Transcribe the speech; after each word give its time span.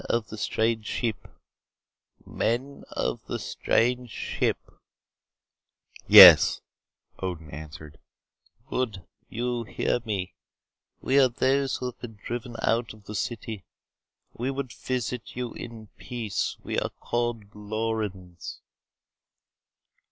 "Men 0.09 0.15
of 0.17 0.29
the 0.29 0.37
strange 0.39 0.87
ship. 0.89 1.29
Men 2.25 2.83
of 2.89 3.23
the 3.27 3.37
strange 3.37 4.09
ship" 4.09 4.57
"Yes," 6.07 6.59
Odin 7.19 7.51
answered. 7.51 7.99
"Good. 8.67 9.05
You 9.29 9.63
hear 9.63 9.99
me. 10.03 10.33
We 11.01 11.19
are 11.19 11.29
those 11.29 11.75
who 11.77 11.85
have 11.85 11.99
been 11.99 12.15
driven 12.15 12.55
out 12.63 12.95
of 12.95 13.03
the 13.03 13.13
city. 13.13 13.63
We 14.33 14.49
would 14.49 14.73
visit 14.73 15.35
you 15.35 15.53
in 15.53 15.89
peace. 15.97 16.57
We 16.63 16.79
are 16.79 16.89
called 16.89 17.53
Lorens." 17.53 18.59